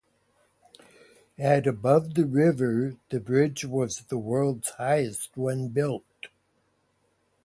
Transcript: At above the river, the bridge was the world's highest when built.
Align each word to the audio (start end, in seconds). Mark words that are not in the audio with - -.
At 1.37 1.67
above 1.67 2.15
the 2.15 2.25
river, 2.25 2.95
the 3.09 3.19
bridge 3.19 3.65
was 3.65 3.97
the 3.99 4.17
world's 4.17 4.69
highest 4.69 5.37
when 5.37 5.67
built. 5.67 6.25